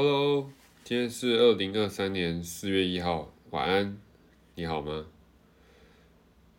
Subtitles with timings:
[0.00, 0.48] Hello，
[0.84, 3.98] 今天是二零二三年四月一号，晚安，
[4.54, 5.04] 你好吗？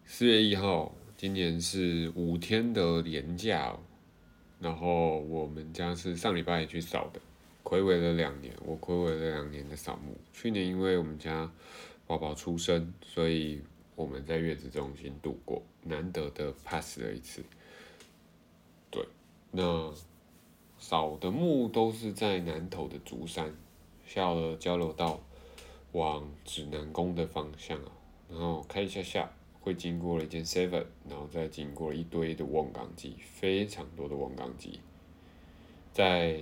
[0.04, 3.80] 四月一号，今年是五天的年假，
[4.60, 7.22] 然后我们家是上礼拜也去扫的，
[7.64, 10.18] 暌违了两年，我暌违了两年的扫墓。
[10.34, 11.50] 去年因为我们家
[12.06, 13.62] 宝宝出生，所以
[13.96, 17.42] 我们在月子中心度过，难得的 pass 了一次。
[18.92, 19.08] 对，
[19.52, 19.94] 那。
[20.80, 23.54] 扫的墓都是在南头的竹山，
[24.06, 25.20] 下了交流道，
[25.92, 27.92] 往指南宫的方向啊，
[28.30, 34.80] 然后开一下下，会经过了一间 seven，然后再经过了一堆的望岗机，非常多的望岗机，
[35.92, 36.40] 在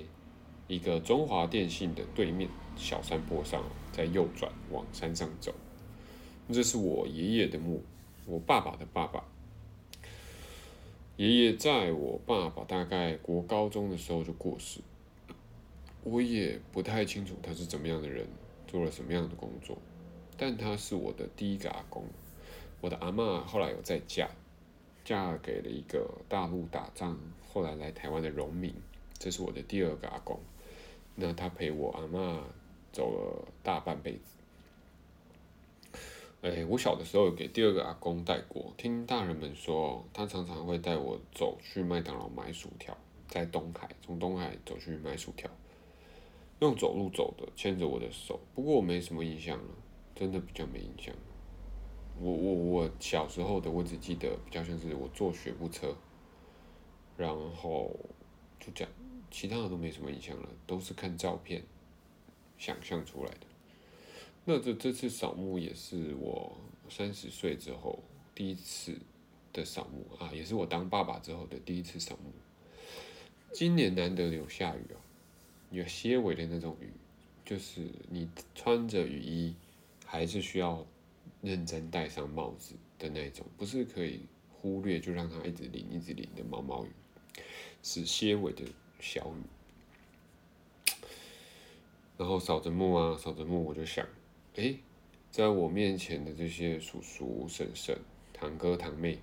[0.67, 5.51] 一个中华电信的对面小山坡上，在右转往山上走，
[6.49, 7.83] 这是我爷爷的墓，
[8.27, 9.23] 我爸爸的爸爸。
[11.17, 14.81] 爷爷在我爸爸大概国高中的时候就过世，
[16.03, 18.27] 我也不太清楚他是怎么样的人，
[18.67, 19.75] 做了什么样的工作，
[20.37, 22.05] 但他是我的第一个阿公。
[22.81, 24.29] 我的阿妈后来有再嫁，
[25.03, 28.71] 嫁给了一个大陆打仗后来来台湾的农民，
[29.17, 30.39] 这是我的第二个阿公。
[31.15, 32.43] 那他陪我阿妈
[32.91, 34.36] 走了大半辈子。
[36.47, 42.95] 哎，我小的时候有给第二个阿公带过，听大人们说，他常常会带我走去麦当劳买薯条，
[43.27, 45.49] 在东海，从东海走去买薯条，
[46.59, 48.39] 用走路走的，牵着我的手。
[48.55, 49.69] 不过我没什么印象了，
[50.15, 51.13] 真的比较没印象。
[52.21, 55.93] 我我我小时候的，我只记得比较像是我坐学步车，
[57.17, 57.91] 然后
[58.57, 58.93] 就这样，
[59.29, 61.61] 其他的都没什么印象了，都是看照片
[62.57, 63.47] 想象出来的。
[64.49, 68.01] 那这这次扫墓也是我三十岁之后
[68.33, 68.97] 第一次
[69.51, 72.31] 的扫墓啊，也是我当爸爸之后的第一次扫墓。
[73.51, 74.95] 今年难得有下雨哦，
[75.69, 76.93] 有些微的那种雨，
[77.43, 79.53] 就是你穿着雨衣
[80.05, 80.87] 还是需要
[81.41, 84.21] 认真戴上帽子的那种，不是可以
[84.53, 86.91] 忽略就让它一直淋一直淋的毛毛雨，
[87.83, 88.63] 是些微的
[89.01, 90.95] 小雨。
[92.17, 94.07] 然后扫着墓啊，扫着墓，我就想。
[94.57, 94.75] 哎，
[95.29, 97.95] 在我面前的这些叔叔、婶婶、
[98.33, 99.19] 堂哥、堂妹，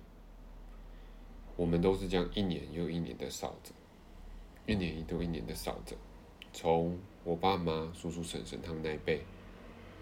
[1.57, 3.73] 我们都是这样一年又一年的扫着，
[4.65, 5.97] 一年一度一年的扫着，
[6.53, 9.23] 从我爸妈、叔叔、婶婶他们那一辈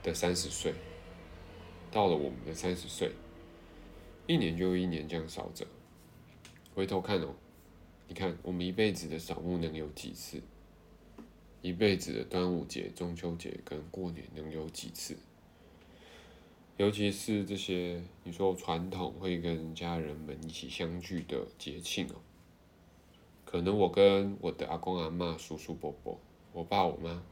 [0.03, 0.75] 的三十岁，
[1.89, 3.11] 到了我们的三十岁，
[4.27, 5.65] 一年又一年这样扫着。
[6.75, 7.33] 回头看哦，
[8.07, 10.43] 你看我们一辈子的扫墓能有几次？
[11.63, 15.15] 一辈子的端午节、中秋节跟过年能有几次？
[16.75, 22.15] 尤其是这些你说传统会跟家人们一起相聚的节庆哦，
[23.45, 26.19] 可能我跟我的阿公阿妈、叔叔伯伯、
[26.51, 27.23] 我爸我妈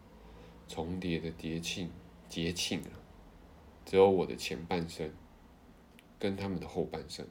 [0.66, 1.90] 重叠的节庆
[2.30, 2.96] 节庆啊，
[3.86, 5.12] 只有我的前半生
[6.18, 7.28] 跟他们的后半生，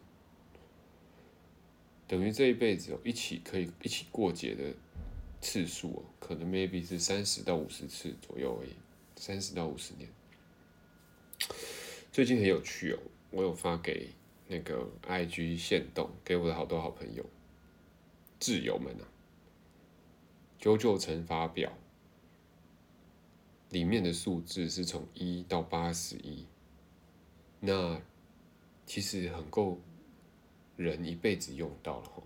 [2.07, 4.75] 等于这一辈子哦，一起可以一起过节的。
[5.41, 8.75] 次数可能 maybe 是三十到五十次左右而已，
[9.17, 10.09] 三十到五十年。
[12.13, 12.99] 最近很有趣哦，
[13.31, 14.11] 我有发给
[14.49, 17.25] 那个 IG 线动，给我的好多好朋友、
[18.39, 19.09] 挚友们啊，
[20.59, 21.73] 九九乘法表
[23.71, 26.45] 里面的数字是从一到八十一，
[27.61, 28.03] 那
[28.85, 29.81] 其实很够
[30.77, 32.25] 人一辈子用到了吼。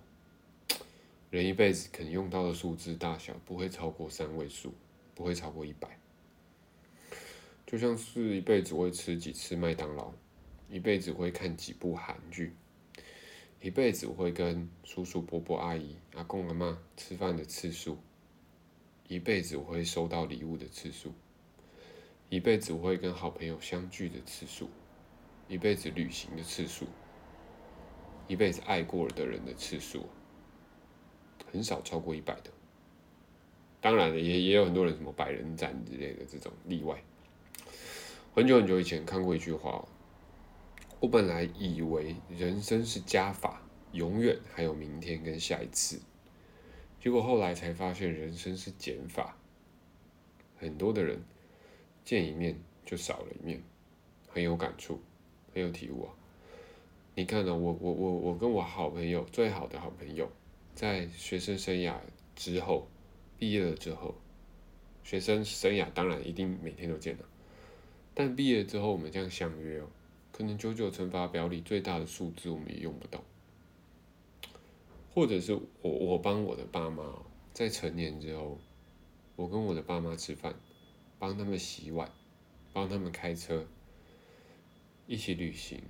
[1.34, 4.72] 人一辈子可能用到的数字大小不会超过三位数，
[5.16, 5.98] 不会超过一百。
[7.66, 10.12] 就像是一辈子会吃几次麦当劳，
[10.70, 12.54] 一辈子会看几部韩剧，
[13.60, 17.98] 一辈子会跟叔叔伯伯阿姨阿公阿妈吃饭的次数，
[19.08, 21.12] 一辈子我会收到礼物的次数，
[22.28, 24.70] 一辈子我会跟好朋友相聚的次数，
[25.48, 26.86] 一辈子旅行的次数，
[28.28, 30.06] 一辈子爱过的人的次数。
[31.54, 32.50] 很少超过一百的，
[33.80, 37.00] 当然了，也也有很多人什么百人斩之类的这种例外。
[38.34, 39.86] 很久很久以前看过一句话，
[40.98, 43.62] 我本来以为人生是加法，
[43.92, 46.00] 永远还有明天跟下一次，
[46.98, 49.36] 结果后来才发现人生是减法。
[50.56, 51.22] 很多的人
[52.04, 53.62] 见一面就少了一面，
[54.26, 55.00] 很有感触，
[55.54, 56.10] 很有体悟啊。
[57.14, 57.54] 你看呢？
[57.54, 60.28] 我我我我跟我好朋友最好的好朋友。
[60.74, 61.94] 在学生生涯
[62.34, 62.88] 之后，
[63.38, 64.16] 毕业了之后，
[65.04, 67.24] 学生生涯当然一定每天都见了，
[68.12, 69.86] 但毕业之后我们这样相约哦，
[70.32, 73.22] 可能九九乘法表里最大的数字我们也用不到，
[75.14, 78.58] 或者是我我帮我的爸妈哦在成年之后，
[79.36, 80.56] 我跟我的爸妈吃饭，
[81.20, 82.10] 帮他们洗碗，
[82.72, 83.64] 帮他们开车，
[85.06, 85.80] 一起旅行，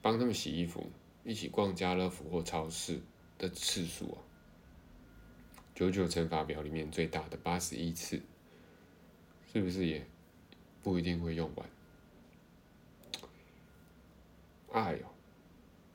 [0.00, 0.86] 帮他们洗衣服，
[1.24, 3.00] 一起逛家乐福或超市。
[3.40, 4.20] 的次数啊，
[5.74, 8.20] 九九乘法表里面最大的八十一次，
[9.50, 10.06] 是不是也
[10.82, 11.66] 不一定会用完？
[14.72, 15.08] 爱哦，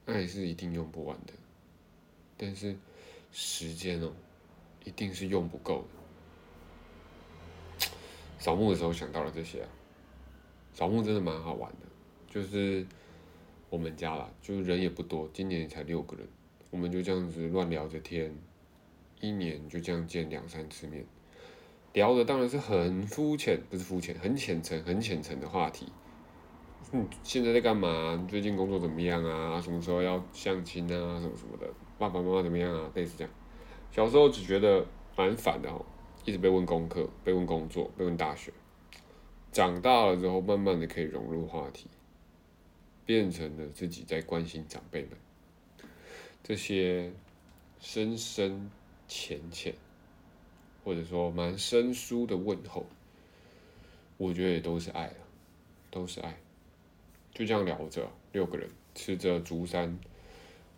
[0.07, 1.33] 爱是一定用不完的，
[2.35, 2.75] 但是
[3.31, 4.11] 时间哦，
[4.83, 5.89] 一定是用不够的。
[8.39, 9.69] 扫墓的时候想到了这些啊，
[10.73, 11.85] 扫墓真的蛮好玩的，
[12.27, 12.83] 就是
[13.69, 16.27] 我们家啦，就是人也不多，今年才六个人，
[16.75, 18.35] 我们就这样子乱聊着天，
[19.21, 21.05] 一年就这样见两三次面，
[21.93, 25.87] 聊的当然是很肤浅，不是肤浅，很浅层、很浅层的话题。
[26.91, 28.27] 嗯，现在在干嘛？
[28.29, 29.61] 最近工作怎么样啊？
[29.61, 31.17] 什么时候要相亲啊？
[31.21, 31.65] 什么什么的，
[31.97, 32.91] 爸爸妈妈怎么样啊？
[32.93, 33.33] 类似这样。
[33.89, 34.85] 小时候只觉得
[35.15, 35.85] 蛮烦的哦。
[36.25, 38.51] 一直被问功课，被问工作，被问大学。
[39.53, 41.87] 长大了之后，慢慢的可以融入话题，
[43.05, 45.11] 变成了自己在关心长辈们。
[46.47, 47.11] 这些
[47.79, 48.69] 深深
[49.07, 49.73] 浅浅，
[50.83, 52.85] 或者说蛮生疏的问候，
[54.17, 55.15] 我觉得也都是爱了，
[55.89, 56.37] 都是爱。
[57.33, 59.97] 就这样聊着，六个人吃着竹山，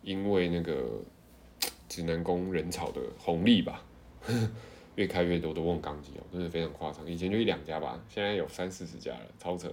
[0.00, 1.02] 因为那个
[1.86, 3.84] 指南宫人潮的红利吧。
[4.96, 7.06] 越开越多的瓮缸鸡哦，真的非常夸张。
[7.06, 9.68] 以前就一两家吧，现在有三四十家了，超扯。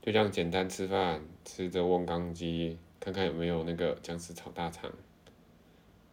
[0.00, 4.92] 就这样简单吃饭，吃着瓮缸鸡，看看有没有那个姜丝炒大肠，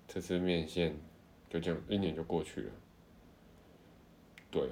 [0.08, 0.98] 吃吃面线，
[1.50, 2.72] 就这样一年就过去了。
[4.50, 4.70] 对，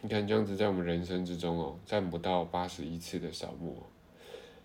[0.00, 3.82] 你看这样子在我们人生之中哦，占不到八十一次的扫墓，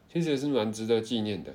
[0.09, 1.53] 其实也是蛮值得纪念的，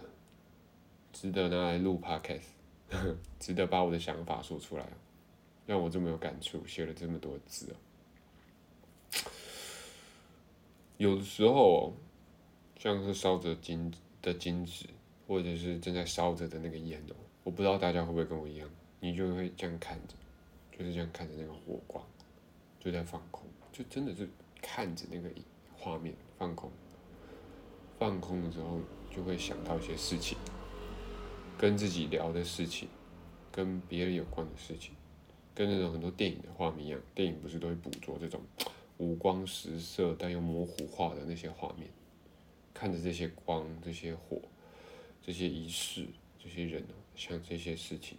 [1.13, 2.51] 值得拿来录 podcast，
[3.41, 4.87] 值得把我的想法说出来。
[5.67, 7.77] 让我这么有感触，写了这么多字哦
[10.97, 11.93] 有的时候，
[12.79, 13.93] 像是烧着金
[14.23, 14.87] 的金纸，
[15.27, 18.69] 或者是正在烧着的那个烟哦，我不知道大家会不会跟我一样，
[19.01, 20.15] 你就会这样看着，
[20.77, 22.05] 就是这样看着那个火光，
[22.81, 24.29] 就在放空，就真的是
[24.61, 25.29] 看着那个
[25.77, 26.71] 画面放空。
[27.99, 28.81] 放空的时候，
[29.11, 30.39] 就会想到一些事情，
[31.57, 32.89] 跟自己聊的事情，
[33.51, 34.95] 跟别人有关的事情。
[35.53, 38.41] 跟那种很多电影的画面一样，电影不是都会捕捉这种
[38.99, 41.91] 五光十色但又模糊化的那些画面，
[42.79, 44.41] 看着这些光、这些火、
[45.21, 46.07] 这些仪式、
[46.39, 46.85] 这些人
[47.17, 48.17] 像这些事情，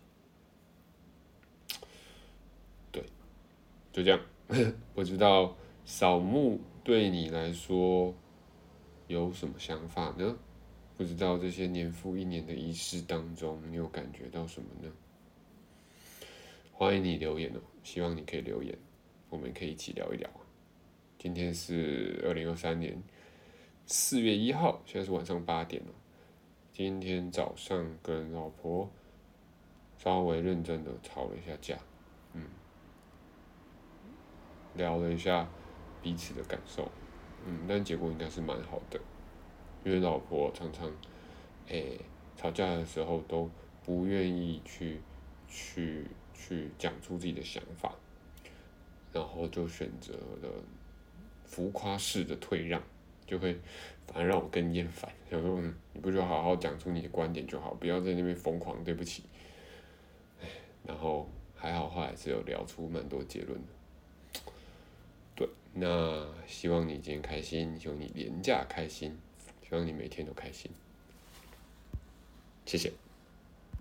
[2.92, 3.02] 对，
[3.94, 4.20] 就这样。
[4.94, 8.14] 不知道扫墓对你来说
[9.08, 10.38] 有什么想法呢？
[10.98, 14.92] 不知道这些年复一年的仪式当中，你有感觉到什么呢？
[16.74, 18.78] 欢迎你留言哦，希望你可以留言，
[19.30, 20.30] 我们可以一起聊一聊。
[21.18, 23.02] 今天是二零二三年
[23.91, 25.91] 四月一号，现在是晚上八点了。
[26.71, 28.88] 今天早上跟老婆
[29.97, 31.75] 稍微认真的吵了一下架，
[32.33, 32.44] 嗯，
[34.75, 35.50] 聊了一下
[36.03, 36.88] 彼此的感受，
[37.47, 39.01] 嗯，但结果应该是蛮好的，
[39.83, 40.88] 因为老婆常常
[41.69, 42.00] 诶
[42.38, 43.50] 吵架的时候都
[43.83, 45.01] 不愿意去
[45.47, 46.06] 去。
[46.41, 47.94] 去讲出自己的想法，
[49.12, 50.50] 然后就选择了
[51.43, 52.81] 浮夸式的退让，
[53.29, 53.53] 就会
[54.07, 55.12] 反而让我更厌烦。
[55.29, 55.62] 想说，
[55.93, 59.24] 你不就好好讲出你的观点就好，不要在那边疯狂对不起。
[60.88, 64.41] 然后还好，后来是有聊出蛮多结论的。
[65.36, 69.15] 对，那希望你今天开心，希望你廉价开心，
[69.62, 70.71] 希望你每天都开心。
[72.65, 72.91] 谢谢。